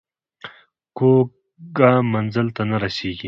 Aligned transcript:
کوږ 0.97 1.27
ګام 1.77 2.03
منزل 2.13 2.47
ته 2.55 2.61
نه 2.69 2.77
رسېږي 2.83 3.19